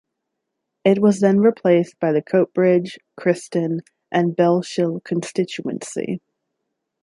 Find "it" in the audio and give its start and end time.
0.83-0.99